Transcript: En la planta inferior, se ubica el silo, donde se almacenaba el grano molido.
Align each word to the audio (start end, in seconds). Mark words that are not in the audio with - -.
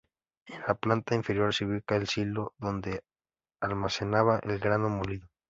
En 0.47 0.59
la 0.67 0.73
planta 0.73 1.13
inferior, 1.13 1.53
se 1.53 1.63
ubica 1.65 1.95
el 1.95 2.07
silo, 2.07 2.55
donde 2.57 2.91
se 2.93 3.01
almacenaba 3.61 4.39
el 4.39 4.57
grano 4.57 4.89
molido. 4.89 5.27